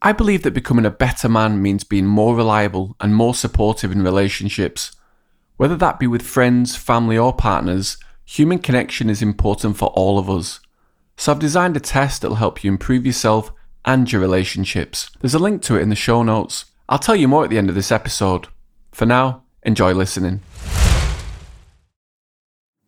[0.00, 4.02] I believe that becoming a better man means being more reliable and more supportive in
[4.02, 4.92] relationships.
[5.56, 10.30] Whether that be with friends, family, or partners, human connection is important for all of
[10.30, 10.60] us.
[11.16, 13.52] So I've designed a test that'll help you improve yourself
[13.84, 15.10] and your relationships.
[15.20, 16.66] There's a link to it in the show notes.
[16.88, 18.46] I'll tell you more at the end of this episode.
[18.92, 20.42] For now, enjoy listening.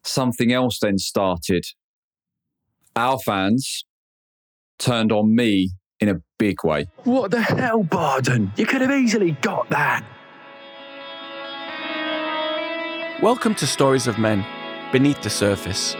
[0.05, 1.65] Something else then started.
[2.95, 3.85] Our fans
[4.79, 6.87] turned on me in a big way.
[7.05, 8.53] What the hell, Barden?
[8.57, 10.03] You could have easily got that.
[13.23, 14.47] Welcome to Stories of Men
[14.93, 15.95] Beneath the Surface.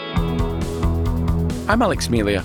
[1.69, 2.43] I'm Alex Melia.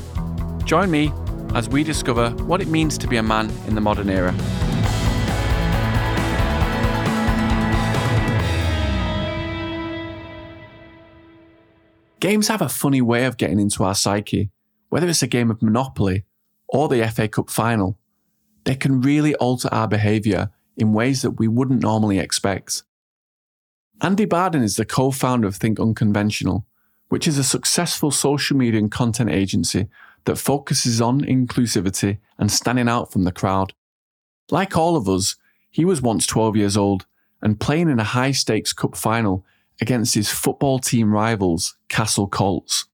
[0.65, 1.13] Join me
[1.53, 4.33] as we discover what it means to be a man in the modern era.
[12.19, 14.49] Games have a funny way of getting into our psyche,
[14.89, 16.25] whether it's a game of Monopoly
[16.67, 17.97] or the FA Cup final.
[18.63, 22.83] They can really alter our behaviour in ways that we wouldn't normally expect.
[24.01, 26.65] Andy Barden is the co founder of Think Unconventional,
[27.09, 29.87] which is a successful social media and content agency
[30.25, 33.73] that focuses on inclusivity and standing out from the crowd.
[34.51, 35.35] Like all of us,
[35.71, 37.05] he was once 12 years old
[37.41, 39.45] and playing in a high stakes cup final
[39.79, 42.85] against his football team rivals, Castle Colts.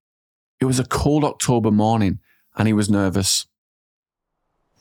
[0.60, 2.20] It was a cold October morning
[2.56, 3.48] and he was nervous.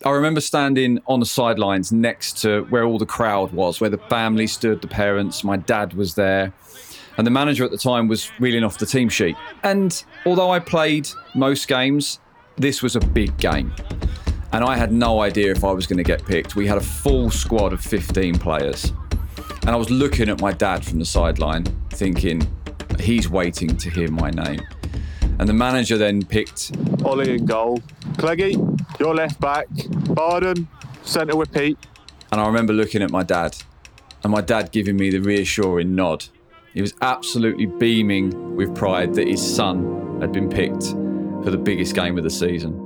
[0.03, 3.99] I remember standing on the sidelines next to where all the crowd was, where the
[3.99, 6.55] family stood, the parents, my dad was there.
[7.19, 9.37] And the manager at the time was reeling off the team sheet.
[9.63, 12.19] And although I played most games,
[12.57, 13.75] this was a big game.
[14.53, 16.57] And I had no idea if I was going to get picked.
[16.57, 18.95] We had a full squad of 15 players.
[19.63, 22.41] And I was looking at my dad from the sideline, thinking,
[22.99, 24.63] he's waiting to hear my name.
[25.41, 26.71] And the manager then picked
[27.03, 27.79] Ollie in goal.
[28.19, 28.53] Cleggy,
[29.01, 29.69] your left back.
[30.15, 30.69] Barden,
[31.03, 31.79] centre with Pete.
[32.31, 33.57] And I remember looking at my dad,
[34.23, 36.27] and my dad giving me the reassuring nod.
[36.75, 40.89] He was absolutely beaming with pride that his son had been picked
[41.43, 42.77] for the biggest game of the season.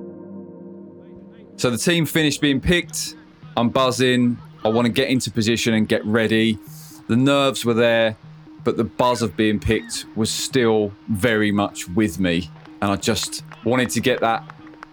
[1.57, 3.17] So the team finished being picked.
[3.57, 4.39] I'm buzzing.
[4.65, 6.61] I want to get into position and get ready.
[7.09, 8.17] The nerves were there,
[8.65, 12.51] but the buzz of being picked was still very much with me.
[12.81, 14.43] And I just wanted to get that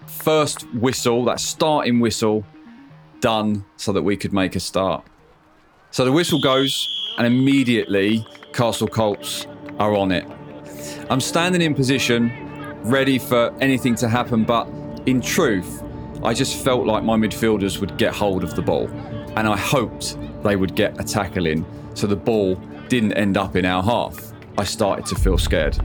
[0.05, 2.45] first whistle, that starting whistle,
[3.21, 5.05] done so that we could make a start.
[5.91, 6.87] So the whistle goes,
[7.17, 9.47] and immediately Castle Colts
[9.79, 10.25] are on it.
[11.09, 12.31] I'm standing in position,
[12.83, 14.67] ready for anything to happen, but
[15.05, 15.83] in truth,
[16.23, 18.87] I just felt like my midfielders would get hold of the ball,
[19.35, 22.55] and I hoped they would get a tackle in so the ball
[22.87, 24.33] didn't end up in our half.
[24.57, 25.77] I started to feel scared.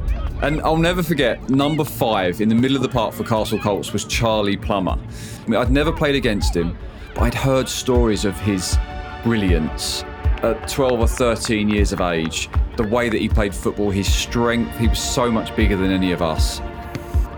[0.43, 3.93] And I'll never forget, number five in the middle of the park for Castle Colts
[3.93, 4.99] was Charlie Plummer.
[4.99, 6.77] I mean, I'd never played against him,
[7.15, 8.77] but I'd heard stories of his
[9.23, 10.03] brilliance
[10.43, 12.51] at 12 or 13 years of age.
[12.77, 16.13] The way that he played football, his strength, he was so much bigger than any
[16.13, 16.61] of us.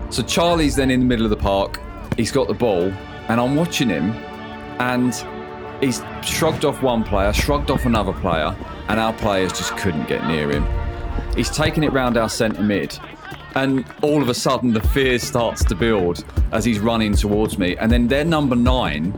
[0.09, 1.79] So Charlie's then in the middle of the park,
[2.17, 2.91] he's got the ball,
[3.29, 4.11] and I'm watching him,
[4.79, 5.13] and
[5.81, 8.55] he's shrugged off one player, shrugged off another player,
[8.87, 10.65] and our players just couldn't get near him.
[11.35, 12.97] He's taken it round our centre mid,
[13.55, 17.75] and all of a sudden the fear starts to build as he's running towards me.
[17.77, 19.17] And then their number nine,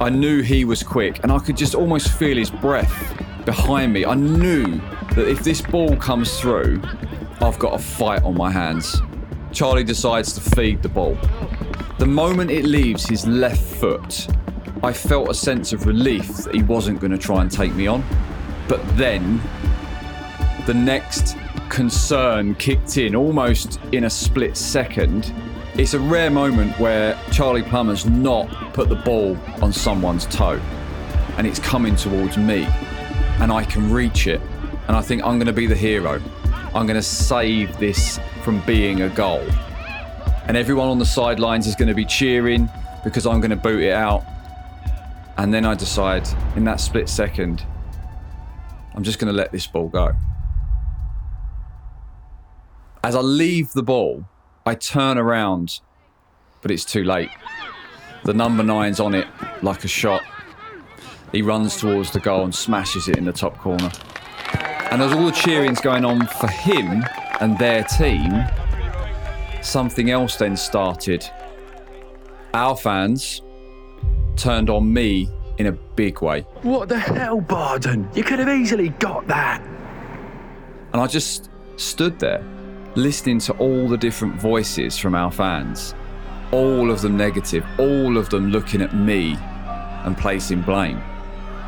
[0.00, 4.04] I knew he was quick, and I could just almost feel his breath behind me.
[4.04, 4.80] I knew
[5.14, 6.82] that if this ball comes through,
[7.40, 9.00] I've got a fight on my hands.
[9.52, 11.16] Charlie decides to feed the ball.
[11.98, 14.26] The moment it leaves his left foot,
[14.84, 17.86] I felt a sense of relief that he wasn't going to try and take me
[17.86, 18.04] on.
[18.68, 19.40] But then
[20.66, 21.36] the next
[21.68, 25.32] concern kicked in almost in a split second.
[25.74, 30.60] It's a rare moment where Charlie Plummer's not put the ball on someone's toe
[31.38, 32.64] and it's coming towards me
[33.40, 34.40] and I can reach it.
[34.88, 36.20] And I think I'm going to be the hero.
[36.74, 39.46] I'm going to save this from being a goal.
[40.46, 42.68] And everyone on the sidelines is going to be cheering
[43.04, 44.24] because I'm going to boot it out.
[45.36, 47.64] And then I decide in that split second,
[48.94, 50.12] I'm just going to let this ball go.
[53.02, 54.24] As I leave the ball,
[54.64, 55.80] I turn around,
[56.60, 57.30] but it's too late.
[58.24, 59.26] The number nine's on it
[59.62, 60.22] like a shot.
[61.32, 63.90] He runs towards the goal and smashes it in the top corner.
[64.90, 67.02] And as all the cheering's going on for him
[67.40, 68.44] and their team,
[69.62, 71.28] something else then started.
[72.52, 73.40] Our fans
[74.36, 76.42] turned on me in a big way.
[76.62, 78.08] What the hell, Barden?
[78.14, 79.62] You could have easily got that.
[80.92, 82.44] And I just stood there,
[82.94, 85.94] listening to all the different voices from our fans.
[86.52, 89.36] All of them negative, all of them looking at me
[90.04, 91.00] and placing blame.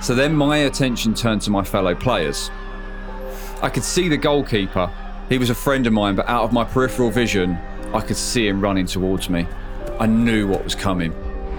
[0.01, 2.51] So then my attention turned to my fellow players.
[3.63, 4.93] I could see the goalkeeper.
[5.31, 7.57] He was a friend of mine, but out of my peripheral vision,
[7.95, 9.47] I could see him running towards me.
[9.99, 11.15] I knew what was coming.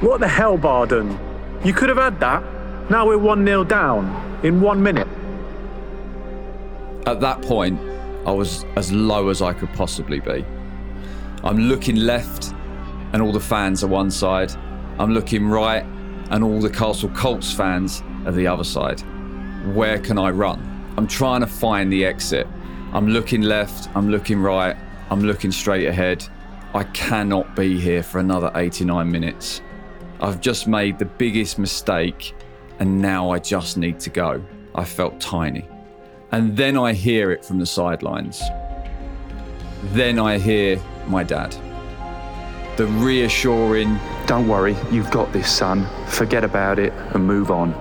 [0.06, 1.18] What the hell, Barden?
[1.64, 2.44] You could have had that.
[2.92, 5.08] Now we're 1 0 down in one minute.
[7.08, 7.80] At that point,
[8.24, 10.46] I was as low as I could possibly be.
[11.44, 12.54] I'm looking left,
[13.14, 14.54] and all the fans are one side.
[15.00, 15.84] I'm looking right,
[16.30, 19.02] and all the Castle Colts fans are the other side.
[19.74, 20.62] Where can I run?
[20.98, 22.46] I'm trying to find the exit.
[22.94, 24.78] I'm looking left, I'm looking right,
[25.10, 26.24] I'm looking straight ahead.
[26.76, 29.62] I cannot be here for another 89 minutes.
[30.20, 32.34] I've just made the biggest mistake,
[32.80, 34.44] and now I just need to go.
[34.74, 35.68] I felt tiny.
[36.32, 38.42] And then I hear it from the sidelines.
[39.94, 41.56] Then I hear my dad.
[42.78, 45.88] The reassuring, Don't worry, you've got this, son.
[46.08, 47.74] Forget about it and move on.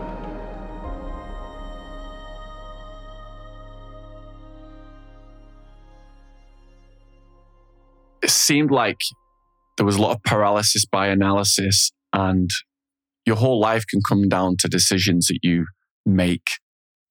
[8.24, 9.00] it seemed like
[9.76, 12.50] there was a lot of paralysis by analysis and
[13.26, 15.66] your whole life can come down to decisions that you
[16.06, 16.48] make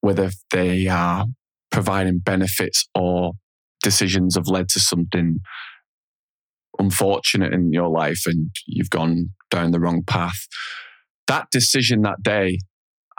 [0.02, 1.26] whether they are
[1.72, 3.34] providing benefits or
[3.82, 5.38] decisions have led to something
[6.80, 10.48] unfortunate in your life and you've gone down the wrong path
[11.28, 12.58] that decision that day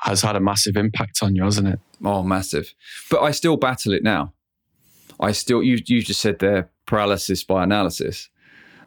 [0.00, 2.74] has had a massive impact on you hasn't it oh, massive.
[3.10, 4.32] But I still battle it now.
[5.20, 8.28] I still, you, you just said there, paralysis by analysis.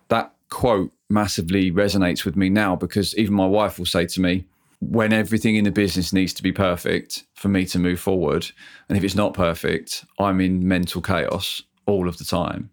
[0.09, 4.45] That quote massively resonates with me now because even my wife will say to me,
[4.79, 8.51] when everything in the business needs to be perfect for me to move forward,
[8.87, 12.69] and if it's not perfect, I'm in mental chaos all of the time.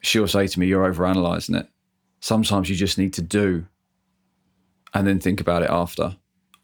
[0.00, 1.68] She'll say to me, You're overanalyzing it.
[2.20, 3.66] Sometimes you just need to do
[4.94, 6.16] and then think about it after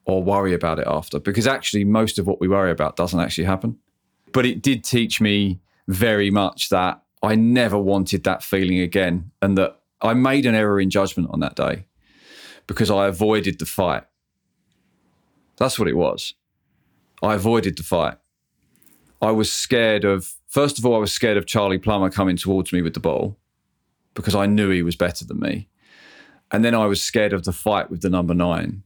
[0.05, 3.45] or worry about it after because actually, most of what we worry about doesn't actually
[3.45, 3.77] happen.
[4.33, 9.59] But it did teach me very much that I never wanted that feeling again and
[9.59, 11.87] that I made an error in judgment on that day
[12.67, 14.05] because I avoided the fight.
[15.57, 16.35] That's what it was.
[17.23, 18.17] I avoided the fight.
[19.21, 22.73] I was scared of, first of all, I was scared of Charlie Plummer coming towards
[22.73, 23.37] me with the ball
[24.15, 25.69] because I knew he was better than me.
[26.53, 28.85] And then I was scared of the fight with the number nine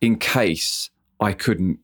[0.00, 1.80] in case I couldn't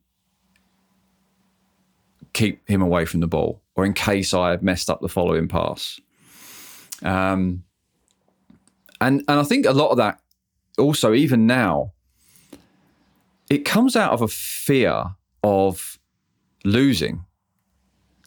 [2.32, 5.49] keep him away from the ball or in case I had messed up the following
[5.49, 6.00] pass.
[7.03, 7.64] Um,
[9.00, 10.20] and and I think a lot of that
[10.78, 11.93] also even now
[13.48, 15.98] it comes out of a fear of
[16.64, 17.25] losing.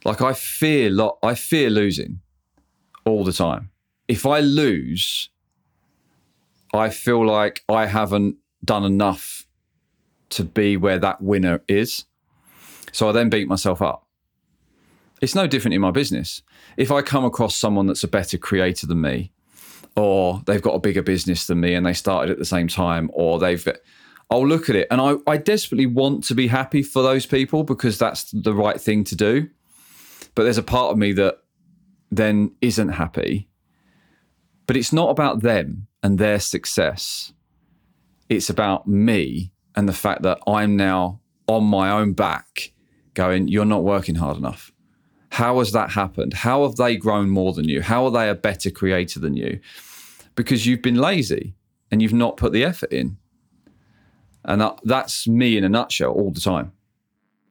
[0.05, 2.21] Like I fear lo- I fear losing
[3.05, 3.71] all the time.
[4.07, 5.29] If I lose,
[6.73, 9.45] I feel like I haven't done enough
[10.29, 12.05] to be where that winner is.
[12.91, 14.07] So I then beat myself up.
[15.21, 16.41] It's no different in my business.
[16.77, 19.33] If I come across someone that's a better creator than me,
[19.95, 23.09] or they've got a bigger business than me and they started at the same time,
[23.13, 23.67] or they've,
[24.29, 27.63] I'll look at it and I, I desperately want to be happy for those people
[27.63, 29.49] because that's the right thing to do.
[30.35, 31.39] But there's a part of me that
[32.11, 33.49] then isn't happy.
[34.67, 37.33] But it's not about them and their success.
[38.29, 42.71] It's about me and the fact that I'm now on my own back
[43.15, 44.71] going, You're not working hard enough.
[45.31, 46.33] How has that happened?
[46.33, 47.81] How have they grown more than you?
[47.81, 49.59] How are they a better creator than you?
[50.35, 51.53] Because you've been lazy
[51.91, 53.17] and you've not put the effort in.
[54.45, 56.71] And that, that's me in a nutshell all the time.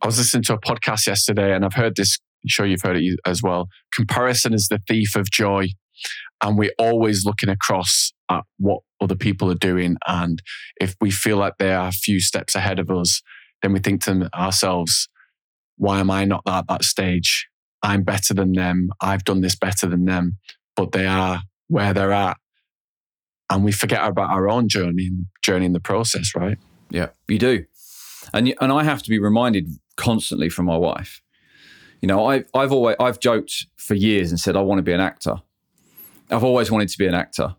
[0.03, 2.97] I was listening to a podcast yesterday and I've heard this, I'm sure you've heard
[2.97, 3.69] it as well.
[3.95, 5.69] Comparison is the thief of joy.
[6.43, 9.97] And we're always looking across at what other people are doing.
[10.07, 10.41] And
[10.81, 13.23] if we feel like they are a few steps ahead of us,
[13.63, 15.09] then we think to ourselves,
[15.77, 17.48] why am I not at that stage?
[17.83, 18.91] I'm better than them.
[19.01, 20.39] I've done this better than them,
[20.77, 22.37] but they are where they're at.
[23.51, 25.11] And we forget about our own journey,
[25.43, 26.59] journey in the process, right?
[26.91, 27.65] Yeah, you do.
[28.33, 31.23] And, and I have to be reminded constantly from my wife.
[32.03, 34.93] You know, I, I've always, I've joked for years and said, I want to be
[34.93, 35.37] an actor.
[36.31, 37.57] I've always wanted to be an actor.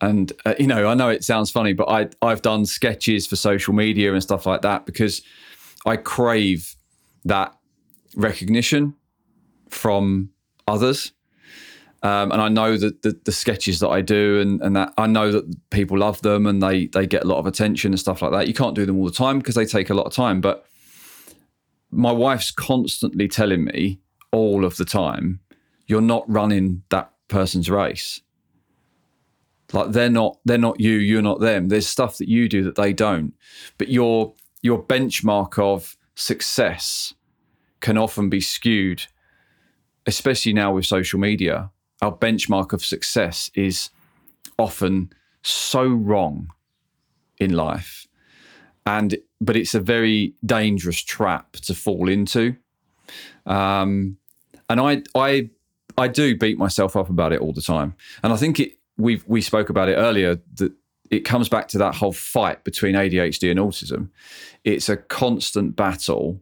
[0.00, 3.36] And, uh, you know, I know it sounds funny, but I, I've done sketches for
[3.36, 5.22] social media and stuff like that because
[5.86, 6.76] I crave
[7.24, 7.56] that
[8.16, 8.94] recognition
[9.72, 10.30] from
[10.66, 11.12] others.
[12.02, 15.06] Um, and I know that the, the sketches that I do and, and that I
[15.06, 18.22] know that people love them and they they get a lot of attention and stuff
[18.22, 18.48] like that.
[18.48, 20.40] You can't do them all the time because they take a lot of time.
[20.40, 20.64] But
[21.92, 24.00] my wife's constantly telling me
[24.32, 25.40] all of the time,
[25.86, 28.20] you're not running that person's race.
[29.72, 31.68] Like they're not they're not you, you're not them.
[31.68, 33.34] There's stuff that you do that they don't.
[33.78, 37.14] But your your benchmark of success
[37.80, 39.06] can often be skewed,
[40.06, 41.70] especially now with social media.
[42.00, 43.90] Our benchmark of success is
[44.58, 46.48] often so wrong
[47.38, 48.06] in life.
[48.84, 52.56] And but it's a very dangerous trap to fall into.
[53.46, 54.16] Um,
[54.68, 55.50] and I I
[55.96, 57.94] I do beat myself up about it all the time.
[58.22, 60.72] And I think it we we spoke about it earlier that
[61.10, 64.08] it comes back to that whole fight between ADHD and autism.
[64.64, 66.40] It's a constant battle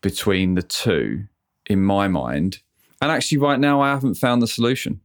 [0.00, 1.24] between the two
[1.66, 2.60] in my mind.
[3.00, 5.00] And actually right now I haven't found the solution.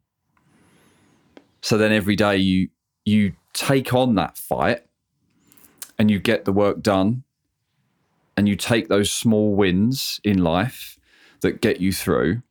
[1.62, 2.70] So then every day you
[3.06, 4.86] you take on that fight
[6.00, 7.24] and you get the work done
[8.36, 10.98] and you take those small wins in life
[11.42, 12.42] that get you through.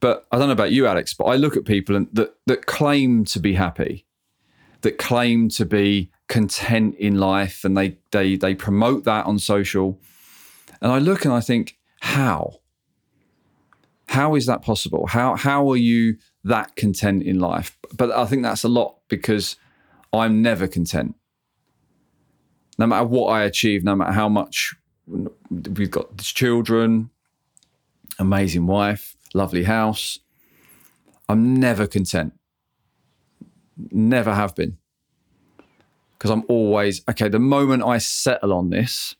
[0.00, 2.64] But I don't know about you, Alex, but I look at people and that, that
[2.64, 4.06] claim to be happy,
[4.80, 10.00] that claim to be content in life, and they they they promote that on social.
[10.80, 12.59] And I look and I think, how?
[14.10, 15.06] How is that possible?
[15.06, 17.78] How how are you that content in life?
[17.96, 19.54] But I think that's a lot because
[20.12, 21.14] I'm never content.
[22.76, 24.74] No matter what I achieve, no matter how much
[25.06, 27.10] we've got children,
[28.18, 30.18] amazing wife, lovely house,
[31.28, 32.32] I'm never content.
[33.92, 34.78] Never have been.
[36.18, 39.14] Because I'm always, okay, the moment I settle on this,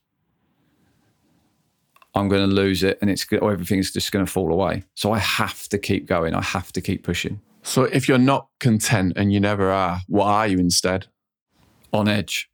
[2.14, 4.84] I'm going to lose it and it's or everything's just going to fall away.
[4.94, 6.34] So I have to keep going.
[6.34, 7.40] I have to keep pushing.
[7.62, 11.06] So if you're not content and you never are, what are you instead?
[11.92, 12.50] On edge.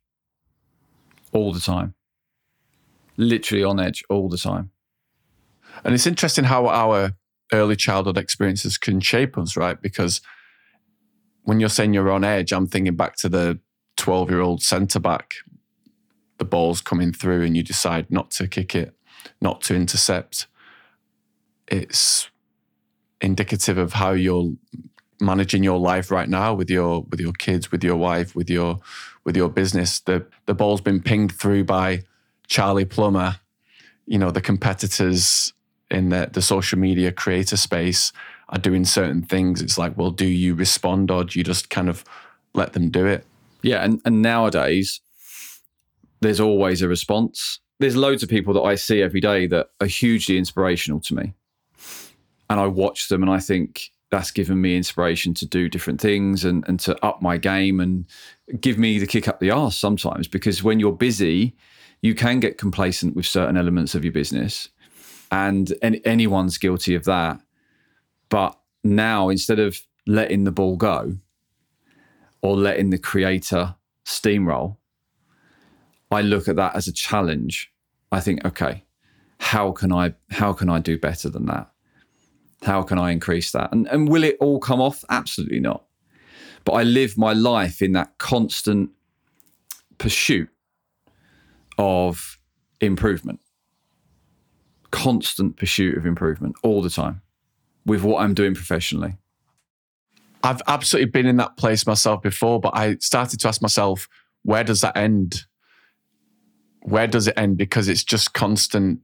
[1.32, 1.94] All the time.
[3.16, 4.70] Literally on edge all the time.
[5.84, 7.12] And it's interesting how our
[7.52, 9.80] early childhood experiences can shape us, right?
[9.80, 10.20] Because
[11.44, 13.60] when you're saying you're on edge, I'm thinking back to the
[13.96, 15.34] 12 year old centre back.
[16.38, 18.95] The ball's coming through and you decide not to kick it,
[19.40, 20.46] not to intercept.
[21.68, 22.30] It's
[23.20, 24.52] indicative of how you're
[25.20, 28.78] managing your life right now with your with your kids, with your wife, with your
[29.24, 30.00] with your business.
[30.00, 32.02] The the ball's been pinged through by
[32.46, 33.40] Charlie Plummer,
[34.06, 35.52] you know, the competitors
[35.90, 38.12] in the, the social media creator space
[38.48, 39.60] are doing certain things.
[39.60, 42.04] It's like, well, do you respond or do you just kind of
[42.54, 43.24] let them do it?
[43.62, 45.00] Yeah, and, and nowadays
[46.20, 47.60] there's always a response.
[47.78, 51.34] There's loads of people that I see every day that are hugely inspirational to me.
[52.48, 56.44] And I watch them and I think that's given me inspiration to do different things
[56.44, 58.06] and, and to up my game and
[58.60, 61.56] give me the kick up the arse sometimes because when you're busy,
[62.02, 64.68] you can get complacent with certain elements of your business.
[65.32, 67.40] And, and anyone's guilty of that.
[68.28, 71.16] But now, instead of letting the ball go
[72.42, 74.76] or letting the creator steamroll,
[76.10, 77.72] I look at that as a challenge.
[78.12, 78.84] I think, okay,
[79.38, 81.70] how can I how can I do better than that?
[82.62, 83.72] How can I increase that?
[83.72, 85.04] And and will it all come off?
[85.10, 85.84] Absolutely not.
[86.64, 88.90] But I live my life in that constant
[89.98, 90.48] pursuit
[91.78, 92.38] of
[92.80, 93.40] improvement.
[94.90, 97.22] Constant pursuit of improvement all the time
[97.84, 99.16] with what I'm doing professionally.
[100.42, 104.08] I've absolutely been in that place myself before, but I started to ask myself,
[104.42, 105.44] where does that end?
[106.86, 107.56] Where does it end?
[107.56, 109.00] Because it's just constant.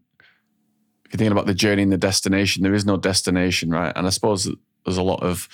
[1.04, 3.92] If you're thinking about the journey and the destination, there is no destination, right?
[3.96, 4.48] And I suppose
[4.84, 5.48] there's a lot of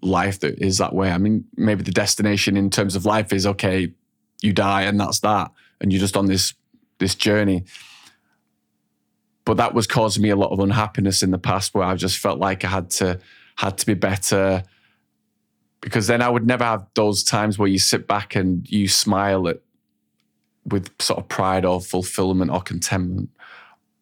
[0.00, 1.10] life that is that way.
[1.10, 3.92] I mean, maybe the destination in terms of life is okay,
[4.40, 6.54] you die and that's that, and you're just on this
[6.98, 7.64] this journey.
[9.44, 12.18] But that was causing me a lot of unhappiness in the past, where I just
[12.18, 13.18] felt like I had to
[13.56, 14.62] had to be better,
[15.80, 19.48] because then I would never have those times where you sit back and you smile
[19.48, 19.60] at
[20.64, 23.30] with sort of pride or fulfillment or contentment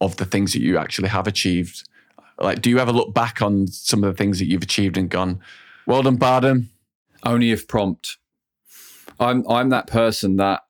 [0.01, 1.89] of the things that you actually have achieved.
[2.41, 5.11] Like, do you ever look back on some of the things that you've achieved and
[5.11, 5.41] gone,
[5.87, 6.71] "Well done, Barden"?
[7.25, 8.17] Only if prompt.
[9.19, 10.63] I'm I'm that person that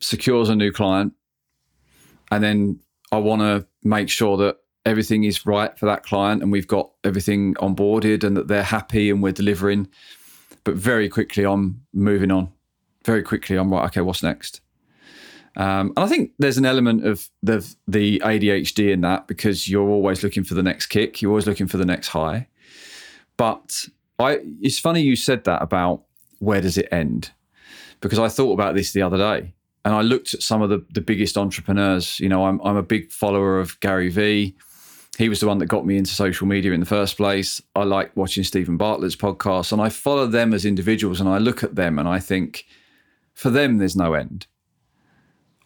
[0.00, 1.14] secures a new client,
[2.30, 6.52] and then I want to make sure that everything is right for that client, and
[6.52, 9.88] we've got everything onboarded, and that they're happy, and we're delivering.
[10.64, 12.50] But very quickly, I'm moving on.
[13.04, 13.86] Very quickly, I'm right.
[13.86, 14.60] Okay, what's next?
[15.56, 19.88] Um, and I think there's an element of the the ADHD in that because you're
[19.88, 22.46] always looking for the next kick, you're always looking for the next high.
[23.38, 23.86] But
[24.18, 26.02] I, it's funny you said that about
[26.38, 27.30] where does it end,
[28.00, 30.84] because I thought about this the other day, and I looked at some of the
[30.92, 32.20] the biggest entrepreneurs.
[32.20, 34.54] You know, I'm I'm a big follower of Gary Vee.
[35.16, 37.62] he was the one that got me into social media in the first place.
[37.74, 41.64] I like watching Steven Bartlett's podcast and I follow them as individuals and I look
[41.64, 42.66] at them and I think
[43.32, 44.46] for them there's no end.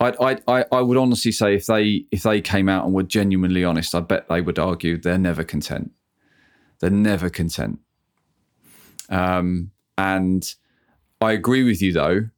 [0.01, 3.65] I, I, I would honestly say if they if they came out and were genuinely
[3.65, 5.93] honest, I bet they would argue they're never content.
[6.81, 7.81] They're never content.
[9.11, 10.55] Um, and
[11.21, 12.31] I agree with you though.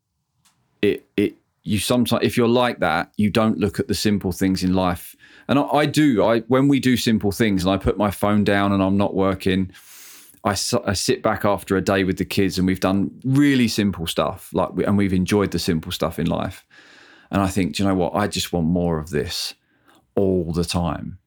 [0.82, 4.64] It it you sometimes if you're like that, you don't look at the simple things
[4.64, 5.14] in life.
[5.46, 6.24] And I, I do.
[6.24, 9.14] I when we do simple things, and I put my phone down and I'm not
[9.14, 9.70] working.
[10.44, 10.50] I,
[10.84, 14.52] I sit back after a day with the kids and we've done really simple stuff
[14.52, 16.66] like and we've enjoyed the simple stuff in life
[17.32, 18.14] and I think, do you know what?
[18.14, 19.54] I just want more of this
[20.14, 21.18] all the time.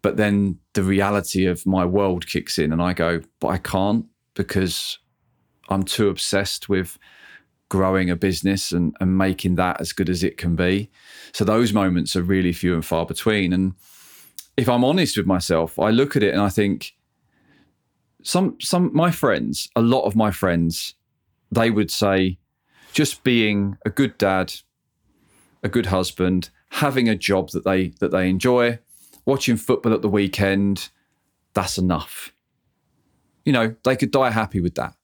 [0.00, 4.06] But then the reality of my world kicks in, and I go, but I can't
[4.34, 4.98] because
[5.68, 6.98] I'm too obsessed with
[7.68, 10.88] growing a business and, and making that as good as it can be.
[11.32, 13.52] So those moments are really few and far between.
[13.52, 13.74] And
[14.56, 16.94] if I'm honest with myself, I look at it and I think
[18.22, 20.94] some some my friends, a lot of my friends,
[21.50, 22.38] they would say
[22.92, 24.54] just being a good dad,
[25.62, 28.78] a good husband, having a job that they that they enjoy,
[29.24, 30.88] watching football at the weekend,
[31.54, 32.32] that's enough.
[33.44, 34.94] You know, they could die happy with that.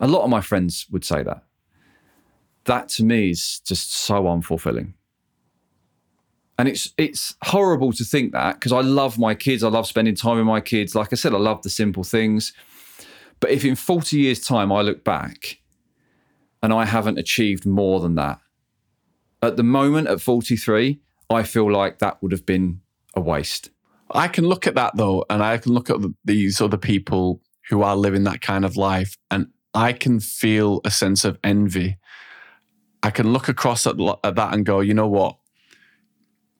[0.00, 1.42] A lot of my friends would say that.
[2.64, 4.94] That to me is just so unfulfilling.
[6.58, 10.14] And it's it's horrible to think that because I love my kids, I love spending
[10.14, 10.94] time with my kids.
[10.94, 12.52] Like I said, I love the simple things.
[13.40, 15.60] But if in 40 years' time I look back
[16.62, 18.40] and I haven't achieved more than that,
[19.46, 21.00] at the moment at 43,
[21.30, 22.80] I feel like that would have been
[23.14, 23.70] a waste.
[24.10, 27.82] I can look at that though, and I can look at these other people who
[27.82, 31.98] are living that kind of life, and I can feel a sense of envy.
[33.02, 35.36] I can look across at, at that and go, you know what?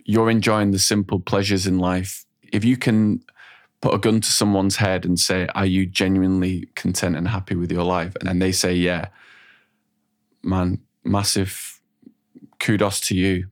[0.05, 2.25] You're enjoying the simple pleasures in life.
[2.53, 3.23] If you can
[3.81, 7.73] put a gun to someone's head and say, Are you genuinely content and happy with
[7.73, 8.17] your life?
[8.17, 9.09] And then they say, Yeah,
[10.43, 11.76] man, massive
[12.67, 13.47] kudos to you.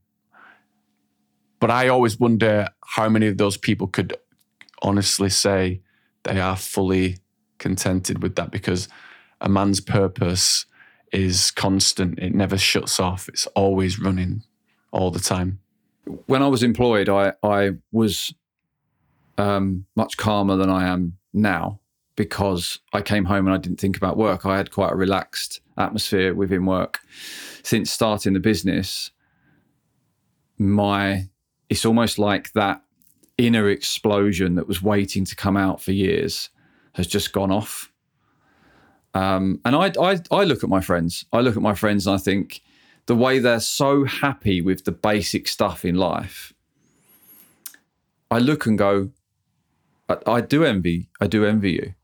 [1.60, 4.16] But I always wonder how many of those people could
[4.82, 5.80] honestly say
[6.24, 7.18] they are fully
[7.58, 8.88] contented with that because
[9.40, 10.66] a man's purpose
[11.12, 12.18] is constant.
[12.18, 13.28] It never shuts off.
[13.28, 14.42] It's always running
[14.90, 15.60] all the time.
[16.26, 18.34] When I was employed, I, I was
[19.38, 21.78] um, much calmer than I am now
[22.16, 24.46] because I came home and I didn't think about work.
[24.46, 27.00] I had quite a relaxed atmosphere within work
[27.64, 29.10] since starting the business,
[30.58, 31.28] my
[31.68, 32.82] it's almost like that
[33.38, 36.50] inner explosion that was waiting to come out for years
[36.92, 37.90] has just gone off.
[39.14, 41.24] Um, and I, I, I look at my friends.
[41.32, 42.60] I look at my friends and I think
[43.06, 46.52] the way they're so happy with the basic stuff in life.
[48.30, 49.10] I look and go,
[50.08, 51.08] I, I do envy.
[51.20, 51.94] I do envy you.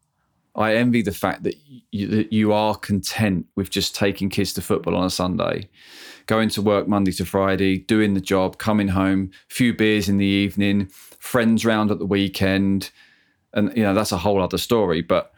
[0.61, 1.57] I envy the fact that
[1.91, 5.71] you, that you are content with just taking kids to football on a Sunday,
[6.27, 10.27] going to work Monday to Friday, doing the job, coming home, few beers in the
[10.27, 10.87] evening,
[11.19, 12.91] friends round at the weekend,
[13.55, 15.01] and you know that's a whole other story.
[15.01, 15.33] But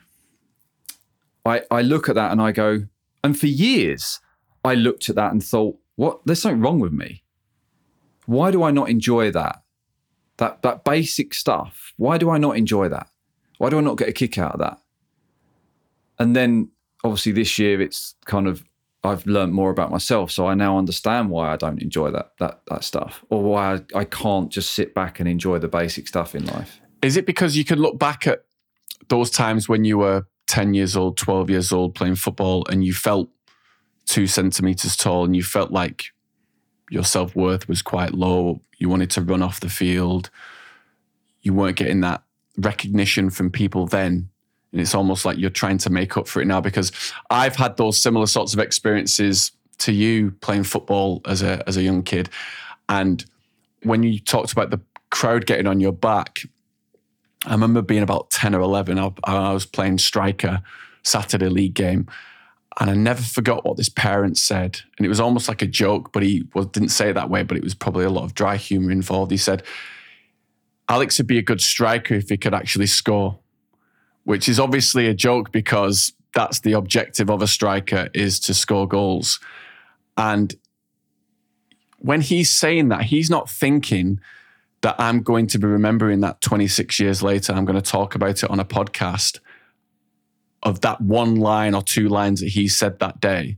[1.46, 2.86] I I look at that and I go,
[3.22, 4.18] and for years
[4.64, 6.20] I looked at that and thought, what?
[6.26, 7.22] There's something wrong with me.
[8.26, 9.62] Why do I not enjoy that?
[10.38, 11.92] That that basic stuff.
[11.96, 13.06] Why do I not enjoy that?
[13.58, 14.81] Why do I not get a kick out of that?
[16.22, 16.70] And then
[17.02, 18.64] obviously this year it's kind of
[19.04, 22.60] I've learned more about myself, so I now understand why I don't enjoy that that
[22.68, 26.36] that stuff, or why I, I can't just sit back and enjoy the basic stuff
[26.36, 26.80] in life.
[27.02, 28.44] Is it because you can look back at
[29.08, 32.94] those times when you were ten years old, twelve years old, playing football, and you
[32.94, 33.28] felt
[34.06, 36.04] two centimeters tall, and you felt like
[36.88, 38.60] your self worth was quite low.
[38.78, 40.30] You wanted to run off the field.
[41.40, 42.22] You weren't getting that
[42.56, 44.28] recognition from people then
[44.72, 46.90] and it's almost like you're trying to make up for it now because
[47.30, 51.82] I've had those similar sorts of experiences to you playing football as a as a
[51.82, 52.30] young kid.
[52.88, 53.24] And
[53.82, 54.80] when you talked about the
[55.10, 56.40] crowd getting on your back,
[57.44, 58.98] I remember being about 10 or 11.
[58.98, 60.62] I, I was playing striker
[61.02, 62.06] Saturday league game.
[62.80, 64.80] And I never forgot what this parent said.
[64.96, 67.58] And it was almost like a joke, but he didn't say it that way, but
[67.58, 69.30] it was probably a lot of dry humor involved.
[69.30, 69.62] He said,
[70.88, 73.38] Alex would be a good striker if he could actually score
[74.24, 78.88] which is obviously a joke because that's the objective of a striker is to score
[78.88, 79.40] goals.
[80.16, 80.54] And
[81.98, 84.20] when he's saying that, he's not thinking
[84.82, 87.52] that I'm going to be remembering that 26 years later.
[87.52, 89.38] I'm going to talk about it on a podcast
[90.62, 93.56] of that one line or two lines that he said that day.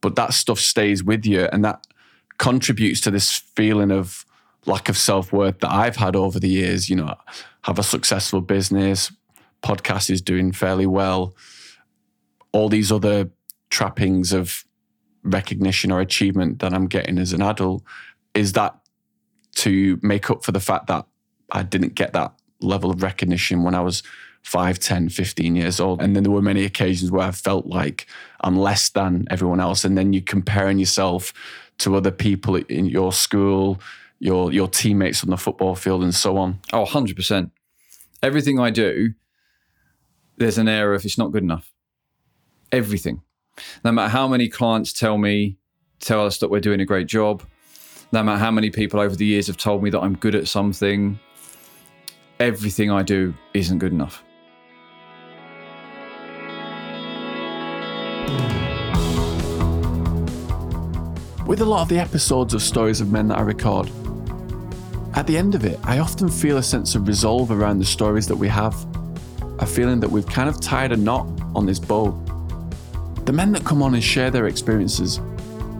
[0.00, 1.86] But that stuff stays with you and that
[2.38, 4.24] contributes to this feeling of
[4.66, 6.88] lack of self worth that I've had over the years.
[6.88, 7.14] You know,
[7.62, 9.12] have a successful business,
[9.62, 11.34] podcast is doing fairly well,
[12.52, 13.30] all these other
[13.70, 14.64] trappings of
[15.22, 17.82] recognition or achievement that I'm getting as an adult.
[18.34, 18.78] Is that
[19.56, 21.06] to make up for the fact that
[21.50, 24.02] I didn't get that level of recognition when I was
[24.42, 26.02] 5, 10, 15 years old.
[26.02, 28.06] And then there were many occasions where I felt like
[28.40, 29.84] I'm less than everyone else.
[29.84, 31.32] And then you're comparing yourself
[31.78, 33.80] to other people in your school,
[34.18, 36.60] your your teammates on the football field and so on.
[36.72, 37.50] Oh, 100%.
[38.22, 39.14] Everything I do,
[40.42, 41.72] there's an air of it's not good enough.
[42.72, 43.22] Everything.
[43.84, 45.56] No matter how many clients tell me,
[46.00, 47.44] tell us that we're doing a great job,
[48.10, 50.48] no matter how many people over the years have told me that I'm good at
[50.48, 51.20] something,
[52.40, 54.24] everything I do isn't good enough.
[61.46, 63.88] With a lot of the episodes of Stories of Men that I record,
[65.14, 68.26] at the end of it, I often feel a sense of resolve around the stories
[68.26, 68.74] that we have,
[69.58, 72.10] a feeling that we've kind of tied a knot on this bow.
[73.24, 75.18] The men that come on and share their experiences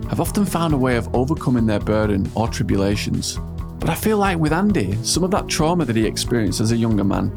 [0.09, 3.39] have often found a way of overcoming their burden or tribulations.
[3.79, 6.77] But I feel like with Andy, some of that trauma that he experienced as a
[6.77, 7.33] younger man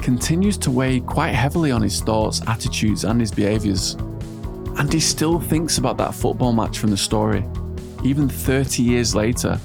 [0.00, 3.94] continues to weigh quite heavily on his thoughts, attitudes, and his behaviours.
[4.78, 7.44] And he still thinks about that football match from the story,
[8.02, 9.60] even 30 years later,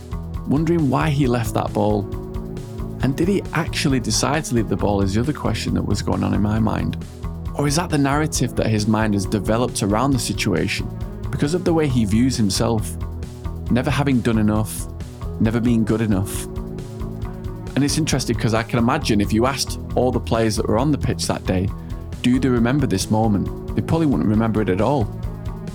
[0.47, 2.01] wondering why he left that ball.
[3.01, 6.01] And did he actually decide to leave the ball is the other question that was
[6.01, 7.03] going on in my mind.
[7.57, 10.87] Or is that the narrative that his mind has developed around the situation
[11.31, 12.97] because of the way he views himself?
[13.71, 14.87] Never having done enough,
[15.39, 16.45] never being good enough.
[17.75, 20.77] And it's interesting because I can imagine if you asked all the players that were
[20.77, 21.69] on the pitch that day,
[22.21, 23.75] do they remember this moment?
[23.75, 25.03] They probably wouldn't remember it at all.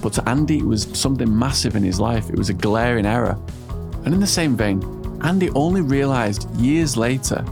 [0.02, 2.28] But to Andy, it was something massive in his life.
[2.30, 3.38] It was a glaring error.
[4.04, 4.80] And in the same vein,
[5.22, 7.44] Andy only realised years later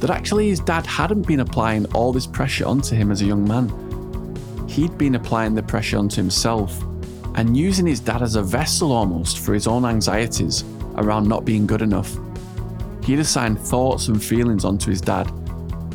[0.00, 3.46] that actually his dad hadn't been applying all this pressure onto him as a young
[3.46, 3.68] man.
[4.68, 6.82] He'd been applying the pressure onto himself
[7.34, 10.64] and using his dad as a vessel almost for his own anxieties
[10.96, 12.16] around not being good enough.
[13.04, 15.30] He'd assigned thoughts and feelings onto his dad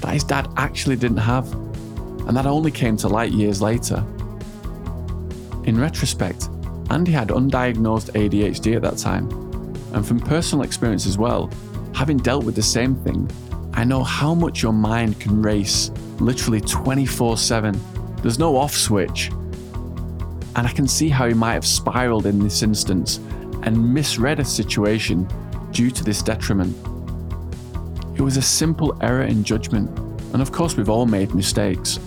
[0.01, 1.51] that his dad actually didn't have,
[2.27, 4.03] and that only came to light years later.
[5.63, 6.49] In retrospect,
[6.91, 9.44] Andy had undiagnosed ADHD at that time,
[9.95, 11.49] and from personal experience as well,
[11.93, 13.31] having dealt with the same thing,
[13.73, 17.79] I know how much your mind can race literally 24 7.
[18.21, 19.29] There's no off switch.
[20.58, 23.17] And I can see how he might have spiraled in this instance
[23.63, 25.27] and misread a situation
[25.71, 26.75] due to this detriment.
[28.17, 29.89] It was a simple error in judgment,
[30.34, 31.99] and of course, we've all made mistakes.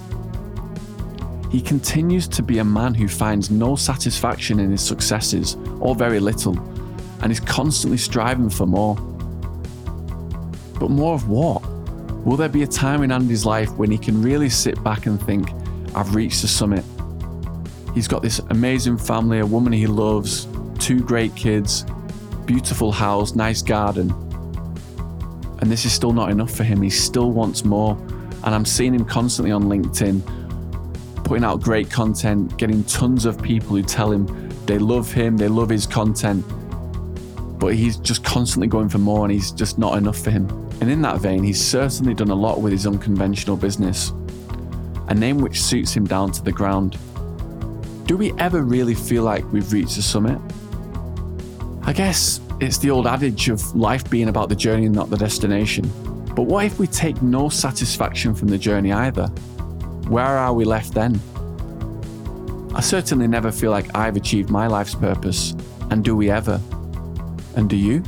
[1.50, 6.20] He continues to be a man who finds no satisfaction in his successes, or very
[6.20, 6.54] little,
[7.20, 8.94] and is constantly striving for more.
[10.78, 11.62] But more of what?
[12.24, 15.20] Will there be a time in Andy's life when he can really sit back and
[15.20, 15.50] think,
[15.94, 16.84] I've reached the summit?
[17.94, 20.46] He's got this amazing family, a woman he loves,
[20.78, 21.84] two great kids,
[22.44, 24.10] beautiful house, nice garden.
[25.60, 26.80] And this is still not enough for him.
[26.82, 27.96] He still wants more.
[28.44, 33.74] And I'm seeing him constantly on LinkedIn, putting out great content, getting tons of people
[33.74, 34.26] who tell him
[34.66, 36.44] they love him, they love his content.
[37.58, 40.48] But he's just constantly going for more and he's just not enough for him.
[40.80, 44.12] And in that vein, he's certainly done a lot with his unconventional business,
[45.08, 46.96] a name which suits him down to the ground.
[48.06, 50.40] Do we ever really feel like we've reached the summit?
[51.82, 55.16] I guess it's the old adage of life being about the journey and not the
[55.16, 55.90] destination.
[56.34, 59.26] But what if we take no satisfaction from the journey either?
[60.08, 61.20] Where are we left then?
[62.74, 65.54] I certainly never feel like I've achieved my life's purpose,
[65.90, 66.60] and do we ever?
[67.58, 68.04] And do you?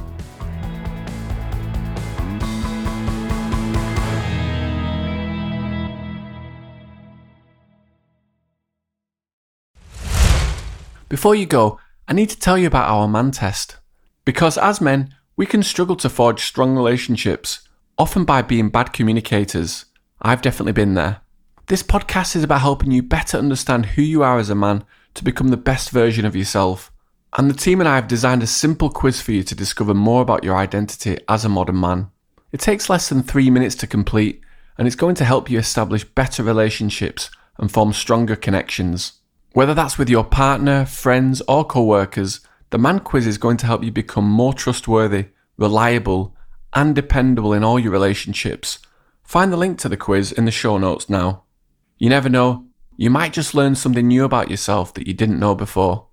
[11.08, 13.78] Before you go, I need to tell you about our man test.
[14.24, 19.86] Because as men, we can struggle to forge strong relationships, often by being bad communicators.
[20.22, 21.22] I've definitely been there.
[21.66, 24.84] This podcast is about helping you better understand who you are as a man
[25.14, 26.92] to become the best version of yourself.
[27.36, 30.22] And the team and I have designed a simple quiz for you to discover more
[30.22, 32.10] about your identity as a modern man.
[32.50, 34.40] It takes less than three minutes to complete,
[34.76, 39.20] and it's going to help you establish better relationships and form stronger connections.
[39.52, 42.40] Whether that's with your partner, friends, or co workers,
[42.70, 46.36] the Man Quiz is going to help you become more trustworthy, reliable,
[46.72, 48.78] and dependable in all your relationships.
[49.22, 51.44] Find the link to the quiz in the show notes now.
[51.98, 52.66] You never know,
[52.96, 56.06] you might just learn something new about yourself that you didn't know before.